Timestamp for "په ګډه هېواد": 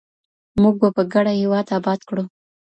0.95-1.65